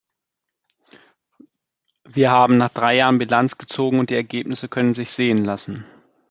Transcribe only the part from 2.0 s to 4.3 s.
Wir haben nach drei Jahren Bilanz gezogen und die